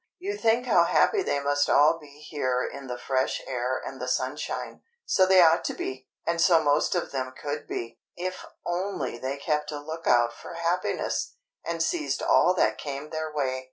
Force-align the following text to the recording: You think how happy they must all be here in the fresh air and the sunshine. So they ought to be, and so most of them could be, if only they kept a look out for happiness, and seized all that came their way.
You 0.17 0.35
think 0.35 0.65
how 0.65 0.85
happy 0.85 1.21
they 1.21 1.39
must 1.39 1.69
all 1.69 1.99
be 1.99 2.21
here 2.27 2.63
in 2.67 2.87
the 2.87 2.97
fresh 2.97 3.39
air 3.45 3.79
and 3.85 4.01
the 4.01 4.07
sunshine. 4.07 4.81
So 5.05 5.27
they 5.27 5.43
ought 5.43 5.63
to 5.65 5.75
be, 5.75 6.07
and 6.25 6.41
so 6.41 6.59
most 6.63 6.95
of 6.95 7.11
them 7.11 7.35
could 7.39 7.67
be, 7.67 7.99
if 8.17 8.43
only 8.65 9.19
they 9.19 9.37
kept 9.37 9.71
a 9.71 9.79
look 9.79 10.07
out 10.07 10.33
for 10.33 10.55
happiness, 10.55 11.35
and 11.63 11.83
seized 11.83 12.23
all 12.23 12.55
that 12.55 12.79
came 12.79 13.11
their 13.11 13.31
way. 13.31 13.59